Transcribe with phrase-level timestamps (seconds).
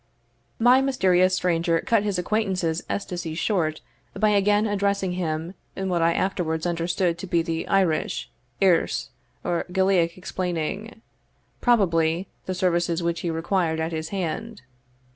[0.57, 3.81] My mysterious stranger cut his acquaintance's ecstasies short
[4.19, 8.27] by again addressing him, in what I afterwards understood to be the Irish,
[8.63, 9.11] Earse,
[9.43, 11.03] or Gaelic, explaining,
[11.59, 14.63] probably, the services which he required at his hand.